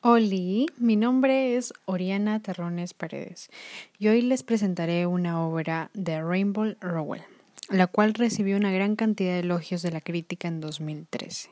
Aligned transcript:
Hola, 0.00 0.66
mi 0.76 0.94
nombre 0.94 1.56
es 1.56 1.72
Oriana 1.84 2.40
Terrones 2.40 2.94
Paredes 2.94 3.50
y 3.98 4.06
hoy 4.06 4.22
les 4.22 4.44
presentaré 4.44 5.06
una 5.06 5.44
obra 5.44 5.90
de 5.92 6.22
Rainbow 6.22 6.76
Rowell, 6.80 7.24
la 7.68 7.88
cual 7.88 8.14
recibió 8.14 8.56
una 8.56 8.70
gran 8.70 8.94
cantidad 8.94 9.32
de 9.32 9.40
elogios 9.40 9.82
de 9.82 9.90
la 9.90 10.00
crítica 10.00 10.46
en 10.46 10.60
2013. 10.60 11.50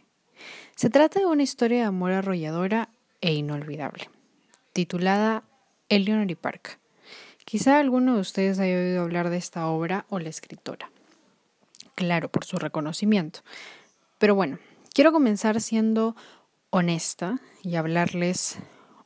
Se 0.77 0.91
trata 0.91 1.19
de 1.19 1.27
una 1.27 1.43
historia 1.43 1.79
de 1.79 1.85
amor 1.87 2.13
arrolladora 2.13 2.89
e 3.21 3.35
inolvidable, 3.35 4.11
titulada 4.73 5.43
Eleanor 5.89 6.31
y 6.31 6.37
Park. 6.37 6.79
Quizá 7.45 7.81
alguno 7.81 8.15
de 8.15 8.21
ustedes 8.21 8.61
haya 8.61 8.79
oído 8.79 9.03
hablar 9.03 9.29
de 9.29 9.39
esta 9.39 9.67
obra 9.67 10.07
o 10.09 10.21
la 10.21 10.29
escritora. 10.29 10.89
Claro, 11.97 12.29
por 12.29 12.45
su 12.45 12.59
reconocimiento. 12.59 13.41
Pero 14.19 14.37
bueno, 14.37 14.61
quiero 14.95 15.11
comenzar 15.11 15.61
siendo 15.61 16.15
honesta 16.77 17.41
y 17.63 17.77
hablarles 17.77 18.59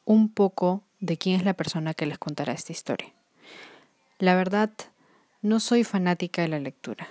un 0.05 0.29
poco 0.29 0.83
de 0.99 1.17
quién 1.17 1.37
es 1.37 1.45
la 1.45 1.55
persona 1.55 1.95
que 1.95 2.07
les 2.07 2.19
contará 2.19 2.53
esta 2.53 2.73
historia. 2.73 3.13
La 4.19 4.35
verdad, 4.35 4.71
no 5.41 5.61
soy 5.61 5.85
fanática 5.85 6.43
de 6.43 6.49
la 6.49 6.59
lectura. 6.59 7.09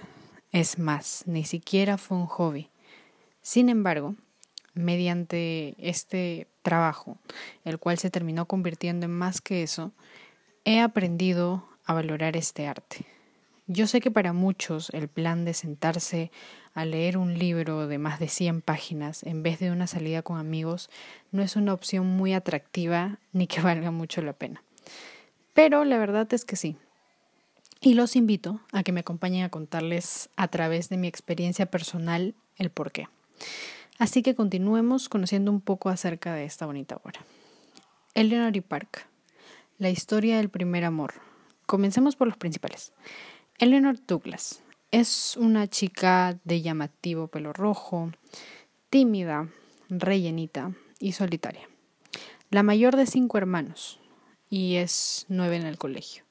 Es 0.51 0.77
más, 0.77 1.23
ni 1.25 1.43
siquiera 1.45 1.97
fue 1.97 2.17
un 2.17 2.27
hobby. 2.27 2.69
Sin 3.41 3.69
embargo, 3.69 4.15
mediante 4.73 5.75
este 5.79 6.47
trabajo, 6.61 7.17
el 7.63 7.79
cual 7.79 7.97
se 7.97 8.11
terminó 8.11 8.45
convirtiendo 8.45 9.05
en 9.05 9.11
más 9.11 9.41
que 9.41 9.63
eso, 9.63 9.91
he 10.65 10.81
aprendido 10.81 11.67
a 11.85 11.93
valorar 11.93 12.35
este 12.37 12.67
arte. 12.67 13.05
Yo 13.71 13.85
sé 13.85 14.01
que 14.01 14.09
para 14.09 14.33
muchos 14.33 14.89
el 14.95 15.07
plan 15.09 15.45
de 15.45 15.53
sentarse 15.53 16.31
a 16.73 16.85
leer 16.85 17.19
un 17.19 17.37
libro 17.37 17.85
de 17.85 17.99
más 17.99 18.19
de 18.19 18.27
100 18.27 18.63
páginas 18.63 19.21
en 19.21 19.43
vez 19.43 19.59
de 19.59 19.69
una 19.69 19.85
salida 19.85 20.23
con 20.23 20.39
amigos 20.39 20.89
no 21.31 21.43
es 21.43 21.55
una 21.55 21.73
opción 21.73 22.07
muy 22.07 22.33
atractiva 22.33 23.19
ni 23.31 23.45
que 23.45 23.61
valga 23.61 23.91
mucho 23.91 24.23
la 24.23 24.33
pena. 24.33 24.63
Pero 25.53 25.85
la 25.85 25.99
verdad 25.99 26.33
es 26.33 26.45
que 26.45 26.55
sí. 26.55 26.77
Y 27.79 27.93
los 27.93 28.15
invito 28.15 28.59
a 28.71 28.81
que 28.81 28.91
me 28.91 29.01
acompañen 29.01 29.43
a 29.43 29.49
contarles 29.49 30.31
a 30.35 30.47
través 30.47 30.89
de 30.89 30.97
mi 30.97 31.07
experiencia 31.07 31.67
personal 31.67 32.33
el 32.57 32.71
por 32.71 32.91
qué. 32.91 33.07
Así 33.99 34.23
que 34.23 34.33
continuemos 34.33 35.09
conociendo 35.09 35.51
un 35.51 35.61
poco 35.61 35.89
acerca 35.89 36.33
de 36.33 36.45
esta 36.45 36.65
bonita 36.65 36.99
obra. 37.03 37.23
Eleanor 38.15 38.63
Park. 38.63 39.05
La 39.77 39.91
historia 39.91 40.37
del 40.37 40.49
primer 40.49 40.85
amor. 40.85 41.13
Comencemos 41.67 42.15
por 42.15 42.27
los 42.27 42.35
principales. 42.35 42.93
Eleanor 43.59 43.97
Douglas 44.07 44.63
es 44.89 45.35
una 45.35 45.67
chica 45.67 46.39
de 46.45 46.61
llamativo 46.61 47.27
pelo 47.27 47.51
rojo, 47.51 48.09
tímida, 48.89 49.49
rellenita 49.89 50.71
y 50.97 51.11
solitaria. 51.11 51.67
La 52.51 52.63
mayor 52.63 52.95
de 52.95 53.05
cinco 53.05 53.37
hermanos 53.37 53.99
y 54.49 54.77
es 54.77 55.25
nueve 55.27 55.57
en 55.57 55.65
el 55.65 55.77
colegio. 55.77 56.23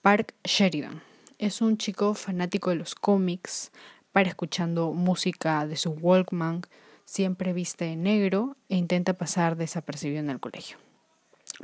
Park 0.00 0.34
Sheridan 0.42 1.02
es 1.36 1.60
un 1.60 1.76
chico 1.76 2.14
fanático 2.14 2.70
de 2.70 2.76
los 2.76 2.94
cómics, 2.94 3.70
para 4.12 4.30
escuchando 4.30 4.94
música 4.94 5.66
de 5.66 5.76
su 5.76 5.90
Walkman, 5.90 6.62
siempre 7.04 7.52
viste 7.52 7.94
negro 7.94 8.56
e 8.70 8.76
intenta 8.76 9.12
pasar 9.12 9.56
desapercibido 9.56 10.20
en 10.20 10.30
el 10.30 10.40
colegio. 10.40 10.78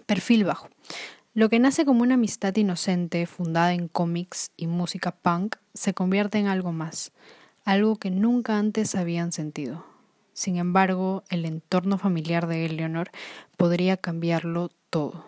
Perfil 0.05 0.44
bajo. 0.44 0.68
Lo 1.36 1.48
que 1.48 1.58
nace 1.58 1.84
como 1.84 2.02
una 2.02 2.14
amistad 2.14 2.54
inocente 2.54 3.27
fundada 3.27 3.72
en 3.74 3.88
cómics 3.88 4.52
y 4.56 4.68
música 4.68 5.10
punk 5.10 5.56
se 5.74 5.92
convierte 5.92 6.38
en 6.38 6.46
algo 6.46 6.70
más, 6.70 7.10
algo 7.64 7.96
que 7.96 8.12
nunca 8.12 8.56
antes 8.56 8.94
habían 8.94 9.32
sentido. 9.32 9.84
Sin 10.32 10.58
embargo, 10.58 11.24
el 11.30 11.44
entorno 11.44 11.98
familiar 11.98 12.46
de 12.46 12.66
Eleanor 12.66 13.10
podría 13.56 13.96
cambiarlo 13.96 14.70
todo. 14.90 15.27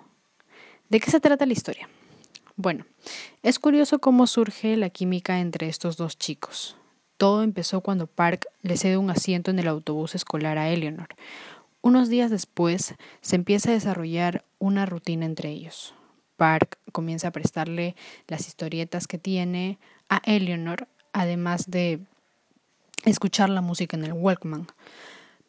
¿De 0.90 1.00
qué 1.00 1.10
se 1.10 1.18
trata 1.18 1.44
la 1.44 1.54
historia? 1.54 1.88
Bueno, 2.54 2.86
es 3.42 3.58
curioso 3.58 3.98
cómo 3.98 4.28
surge 4.28 4.76
la 4.76 4.90
química 4.90 5.40
entre 5.40 5.68
estos 5.68 5.96
dos 5.96 6.16
chicos. 6.16 6.76
Todo 7.16 7.42
empezó 7.42 7.80
cuando 7.80 8.06
Park 8.06 8.46
le 8.62 8.76
cede 8.76 8.96
un 8.96 9.10
asiento 9.10 9.50
en 9.50 9.58
el 9.58 9.66
autobús 9.66 10.14
escolar 10.14 10.56
a 10.56 10.68
Eleanor, 10.68 11.08
unos 11.86 12.08
días 12.08 12.32
después 12.32 12.96
se 13.20 13.36
empieza 13.36 13.70
a 13.70 13.74
desarrollar 13.74 14.44
una 14.58 14.86
rutina 14.86 15.24
entre 15.24 15.50
ellos. 15.50 15.94
Park 16.36 16.78
comienza 16.90 17.28
a 17.28 17.30
prestarle 17.30 17.94
las 18.26 18.48
historietas 18.48 19.06
que 19.06 19.18
tiene 19.18 19.78
a 20.08 20.20
Eleanor, 20.24 20.88
además 21.12 21.70
de 21.70 22.00
escuchar 23.04 23.50
la 23.50 23.60
música 23.60 23.96
en 23.96 24.04
el 24.04 24.14
Walkman. 24.14 24.66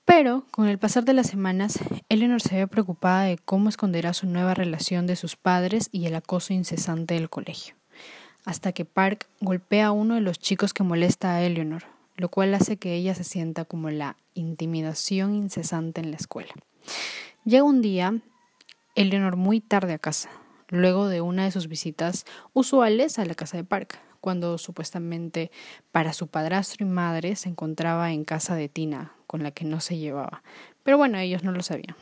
Pero 0.06 0.46
con 0.52 0.68
el 0.68 0.78
pasar 0.78 1.06
de 1.06 1.14
las 1.14 1.26
semanas, 1.26 1.80
Eleanor 2.08 2.42
se 2.42 2.56
ve 2.56 2.68
preocupada 2.68 3.24
de 3.24 3.40
cómo 3.40 3.68
esconderá 3.68 4.14
su 4.14 4.28
nueva 4.28 4.54
relación 4.54 5.08
de 5.08 5.16
sus 5.16 5.36
padres 5.36 5.90
y 5.92 6.06
el 6.06 6.14
acoso 6.14 6.54
incesante 6.54 7.16
del 7.16 7.32
colegio, 7.32 7.74
hasta 8.46 8.74
que 8.74 8.86
Park 8.86 9.28
golpea 9.42 9.88
a 9.88 9.92
uno 9.92 10.14
de 10.14 10.22
los 10.22 10.38
chicos 10.38 10.76
que 10.76 10.84
molesta 10.84 11.32
a 11.32 11.42
Eleanor, 11.42 11.97
lo 12.18 12.30
cual 12.30 12.54
hace 12.54 12.78
que 12.78 12.96
ella 12.96 13.16
se 13.16 13.24
sienta 13.24 13.66
como 13.66 13.90
la 13.90 14.18
intimidación 14.34 15.36
incesante 15.36 16.02
en 16.02 16.12
la 16.12 16.18
escuela. 16.18 16.54
Llega 17.46 17.64
un 17.64 17.82
día, 17.82 18.20
Eleanor 18.96 19.38
muy 19.38 19.62
tarde 19.62 19.94
a 19.94 20.00
casa, 20.00 20.30
luego 20.68 21.08
de 21.08 21.22
una 21.22 21.46
de 21.46 21.52
sus 21.52 21.68
visitas 21.68 22.26
usuales 22.54 23.20
a 23.20 23.26
la 23.26 23.36
casa 23.36 23.58
de 23.58 23.64
Park, 23.64 24.00
cuando 24.20 24.58
supuestamente 24.58 25.52
para 25.92 26.12
su 26.12 26.28
padrastro 26.28 26.86
y 26.86 26.90
madre 26.90 27.36
se 27.36 27.50
encontraba 27.50 28.12
en 28.12 28.26
casa 28.26 28.56
de 28.56 28.68
Tina, 28.68 29.14
con 29.28 29.44
la 29.44 29.52
que 29.52 29.64
no 29.64 29.80
se 29.80 29.98
llevaba. 29.98 30.44
Pero 30.84 30.98
bueno, 30.98 31.20
ellos 31.20 31.44
no 31.44 31.52
lo 31.52 31.62
sabían. 31.62 31.96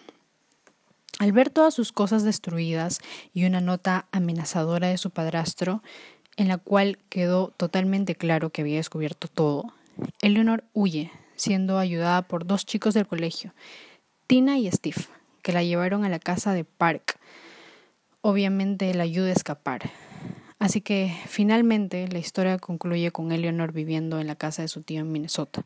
Al 1.19 1.31
ver 1.31 1.49
todas 1.49 1.73
sus 1.73 1.91
cosas 1.91 2.23
destruidas 2.23 2.99
y 3.33 3.45
una 3.45 3.61
nota 3.61 4.07
amenazadora 4.11 4.87
de 4.87 4.97
su 4.97 5.11
padrastro, 5.11 5.81
en 6.35 6.47
la 6.47 6.57
cual 6.57 6.97
quedó 7.09 7.53
totalmente 7.55 8.15
claro 8.15 8.49
que 8.49 8.61
había 8.61 8.77
descubierto 8.77 9.27
todo, 9.27 9.73
Eleanor 10.21 10.63
huye, 10.73 11.11
siendo 11.35 11.77
ayudada 11.77 12.23
por 12.23 12.45
dos 12.45 12.65
chicos 12.65 12.93
del 12.93 13.07
colegio, 13.07 13.53
Tina 14.27 14.57
y 14.57 14.69
Steve, 14.71 15.05
que 15.41 15.53
la 15.53 15.63
llevaron 15.63 16.03
a 16.03 16.09
la 16.09 16.19
casa 16.19 16.53
de 16.53 16.63
Park. 16.63 17.19
Obviamente 18.21 18.93
la 18.93 19.03
ayuda 19.03 19.29
a 19.29 19.33
escapar. 19.33 19.91
Así 20.57 20.81
que 20.81 21.15
finalmente 21.27 22.07
la 22.07 22.17
historia 22.17 22.57
concluye 22.57 23.11
con 23.11 23.31
Eleanor 23.31 23.71
viviendo 23.71 24.19
en 24.19 24.27
la 24.27 24.35
casa 24.35 24.63
de 24.63 24.67
su 24.67 24.81
tío 24.81 25.01
en 25.01 25.11
Minnesota. 25.11 25.65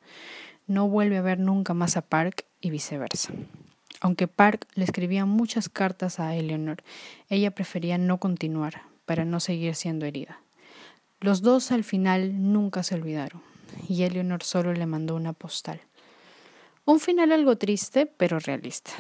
No 0.67 0.90
vuelve 0.90 1.17
a 1.17 1.22
ver 1.22 1.40
nunca 1.40 1.73
más 1.73 1.96
a 1.96 2.01
Park 2.01 2.46
y 2.59 2.69
viceversa. 2.69 3.31
Aunque 4.01 4.28
Park 4.28 4.67
le 4.75 4.84
escribía 4.84 5.25
muchas 5.25 5.69
cartas 5.69 6.19
a 6.19 6.35
Eleanor, 6.35 6.84
ella 7.29 7.51
prefería 7.51 7.97
no 7.97 8.17
continuar 8.17 8.81
para 9.06 9.25
no 9.25 9.40
seguir 9.40 9.75
siendo 9.75 10.06
herida. 10.06 10.41
Los 11.22 11.41
dos 11.41 11.72
al 11.72 11.84
final 11.84 12.51
nunca 12.51 12.84
se 12.84 12.96
olvidaron 12.96 13.48
y 13.89 14.03
Eleanor 14.03 14.44
solo 14.44 14.72
le 14.72 14.85
mandó 14.85 15.16
una 15.16 15.33
postal. 15.33 15.81
Un 16.85 17.00
final 17.00 17.31
algo 17.31 17.57
triste, 17.57 18.05
pero 18.05 18.39
realista. 18.39 18.91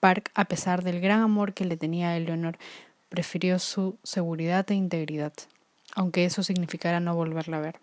Park, 0.00 0.30
a 0.34 0.46
pesar 0.46 0.82
del 0.82 1.00
gran 1.00 1.20
amor 1.20 1.52
que 1.52 1.66
le 1.66 1.76
tenía 1.76 2.08
a 2.08 2.16
Eleanor, 2.16 2.58
prefirió 3.10 3.58
su 3.58 3.98
seguridad 4.02 4.68
e 4.70 4.74
integridad, 4.74 5.34
aunque 5.94 6.24
eso 6.24 6.42
significara 6.42 7.00
no 7.00 7.14
volverla 7.14 7.58
a 7.58 7.60
ver. 7.60 7.80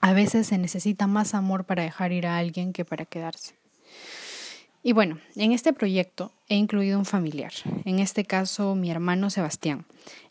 A 0.00 0.14
veces 0.14 0.46
se 0.46 0.56
necesita 0.56 1.06
más 1.06 1.34
amor 1.34 1.64
para 1.64 1.82
dejar 1.82 2.12
ir 2.12 2.26
a 2.26 2.38
alguien 2.38 2.72
que 2.72 2.86
para 2.86 3.04
quedarse. 3.04 3.54
Y 4.82 4.92
bueno, 4.94 5.18
en 5.36 5.52
este 5.52 5.74
proyecto 5.74 6.32
he 6.48 6.56
incluido 6.56 6.98
un 6.98 7.04
familiar, 7.04 7.52
en 7.84 7.98
este 7.98 8.24
caso 8.24 8.74
mi 8.74 8.90
hermano 8.90 9.28
Sebastián. 9.28 9.84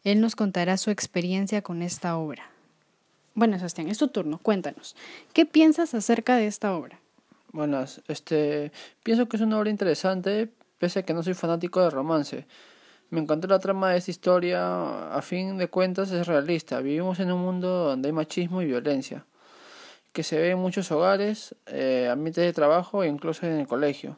Él 0.03 0.21
nos 0.21 0.35
contará 0.35 0.77
su 0.77 0.89
experiencia 0.89 1.61
con 1.61 1.83
esta 1.83 2.17
obra. 2.17 2.49
Bueno, 3.39 3.55
Sebastián, 3.55 3.87
es 3.87 3.97
tu 3.97 4.09
turno, 4.09 4.37
cuéntanos. 4.37 4.97
¿Qué 5.31 5.45
piensas 5.45 5.93
acerca 5.93 6.35
de 6.35 6.45
esta 6.45 6.75
obra? 6.75 6.99
Bueno, 7.53 7.81
este, 8.09 8.73
pienso 9.01 9.29
que 9.29 9.37
es 9.37 9.41
una 9.41 9.57
obra 9.57 9.69
interesante, 9.69 10.49
pese 10.77 10.99
a 10.99 11.03
que 11.03 11.13
no 11.13 11.23
soy 11.23 11.35
fanático 11.35 11.79
de 11.79 11.89
romance. 11.89 12.47
Me 13.11 13.21
encantó 13.21 13.47
la 13.47 13.59
trama 13.59 13.91
de 13.91 13.99
esta 13.99 14.11
historia, 14.11 15.15
a 15.15 15.21
fin 15.21 15.57
de 15.57 15.69
cuentas 15.69 16.11
es 16.11 16.27
realista. 16.27 16.81
Vivimos 16.81 17.21
en 17.21 17.31
un 17.31 17.39
mundo 17.39 17.69
donde 17.85 18.09
hay 18.09 18.11
machismo 18.11 18.61
y 18.61 18.65
violencia, 18.65 19.25
que 20.11 20.23
se 20.23 20.37
ve 20.37 20.49
en 20.49 20.59
muchos 20.59 20.91
hogares, 20.91 21.55
eh, 21.67 22.09
ambientes 22.11 22.43
de 22.43 22.51
trabajo 22.51 23.05
e 23.05 23.07
incluso 23.07 23.45
en 23.45 23.53
el 23.53 23.67
colegio. 23.67 24.17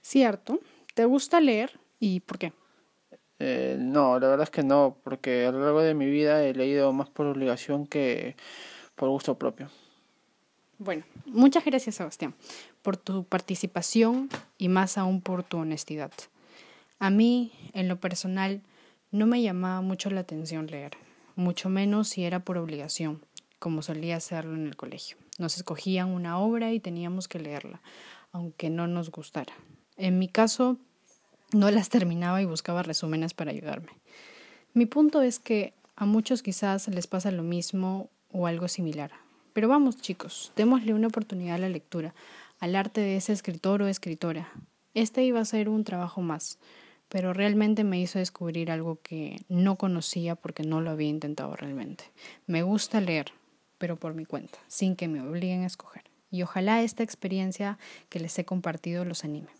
Cierto. 0.00 0.58
¿Te 0.94 1.04
gusta 1.04 1.38
leer 1.38 1.78
y 2.00 2.20
por 2.20 2.38
qué? 2.38 2.54
Eh, 3.44 3.76
no, 3.76 4.20
la 4.20 4.28
verdad 4.28 4.44
es 4.44 4.50
que 4.50 4.62
no, 4.62 4.96
porque 5.02 5.46
a 5.46 5.50
lo 5.50 5.60
largo 5.64 5.80
de 5.80 5.94
mi 5.94 6.06
vida 6.06 6.44
he 6.44 6.54
leído 6.54 6.92
más 6.92 7.10
por 7.10 7.26
obligación 7.26 7.88
que 7.88 8.36
por 8.94 9.08
gusto 9.08 9.36
propio. 9.36 9.68
Bueno, 10.78 11.02
muchas 11.26 11.64
gracias 11.64 11.96
Sebastián 11.96 12.34
por 12.82 12.96
tu 12.96 13.24
participación 13.24 14.28
y 14.58 14.68
más 14.68 14.96
aún 14.96 15.20
por 15.20 15.42
tu 15.42 15.58
honestidad. 15.58 16.12
A 17.00 17.10
mí, 17.10 17.52
en 17.72 17.88
lo 17.88 17.98
personal, 17.98 18.62
no 19.10 19.26
me 19.26 19.42
llamaba 19.42 19.80
mucho 19.80 20.08
la 20.10 20.20
atención 20.20 20.68
leer, 20.68 20.92
mucho 21.34 21.68
menos 21.68 22.08
si 22.08 22.24
era 22.24 22.44
por 22.44 22.58
obligación, 22.58 23.24
como 23.58 23.82
solía 23.82 24.16
hacerlo 24.16 24.54
en 24.54 24.66
el 24.66 24.76
colegio. 24.76 25.16
Nos 25.38 25.56
escogían 25.56 26.10
una 26.10 26.38
obra 26.38 26.72
y 26.72 26.78
teníamos 26.78 27.26
que 27.26 27.40
leerla, 27.40 27.80
aunque 28.30 28.70
no 28.70 28.86
nos 28.86 29.10
gustara. 29.10 29.52
En 29.96 30.20
mi 30.20 30.28
caso, 30.28 30.78
no 31.52 31.70
las 31.70 31.88
terminaba 31.88 32.42
y 32.42 32.44
buscaba 32.44 32.82
resúmenes 32.82 33.34
para 33.34 33.50
ayudarme. 33.50 33.92
Mi 34.74 34.86
punto 34.86 35.22
es 35.22 35.38
que 35.38 35.74
a 35.96 36.06
muchos 36.06 36.42
quizás 36.42 36.88
les 36.88 37.06
pasa 37.06 37.30
lo 37.30 37.42
mismo 37.42 38.10
o 38.30 38.46
algo 38.46 38.68
similar. 38.68 39.10
Pero 39.52 39.68
vamos 39.68 39.98
chicos, 39.98 40.52
démosle 40.56 40.94
una 40.94 41.08
oportunidad 41.08 41.56
a 41.56 41.58
la 41.58 41.68
lectura, 41.68 42.14
al 42.58 42.74
arte 42.74 43.00
de 43.00 43.16
ese 43.16 43.32
escritor 43.32 43.82
o 43.82 43.86
escritora. 43.86 44.50
Este 44.94 45.24
iba 45.24 45.40
a 45.40 45.44
ser 45.44 45.68
un 45.68 45.84
trabajo 45.84 46.22
más, 46.22 46.58
pero 47.08 47.34
realmente 47.34 47.84
me 47.84 48.00
hizo 48.00 48.18
descubrir 48.18 48.70
algo 48.70 48.98
que 49.02 49.44
no 49.48 49.76
conocía 49.76 50.34
porque 50.34 50.62
no 50.62 50.80
lo 50.80 50.90
había 50.90 51.08
intentado 51.08 51.54
realmente. 51.54 52.04
Me 52.46 52.62
gusta 52.62 53.00
leer, 53.00 53.32
pero 53.76 53.96
por 53.96 54.14
mi 54.14 54.24
cuenta, 54.24 54.58
sin 54.68 54.96
que 54.96 55.08
me 55.08 55.20
obliguen 55.20 55.64
a 55.64 55.66
escoger. 55.66 56.04
Y 56.30 56.42
ojalá 56.42 56.82
esta 56.82 57.02
experiencia 57.02 57.78
que 58.08 58.20
les 58.20 58.38
he 58.38 58.46
compartido 58.46 59.04
los 59.04 59.24
anime. 59.24 59.50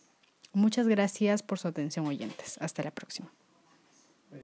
Muchas 0.53 0.87
gracias 0.87 1.43
por 1.43 1.59
su 1.59 1.69
atención 1.69 2.07
oyentes. 2.07 2.59
Hasta 2.61 2.83
la 2.83 2.91
próxima. 2.91 3.33